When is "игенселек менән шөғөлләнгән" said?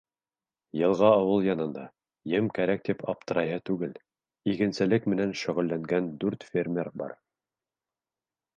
4.55-6.09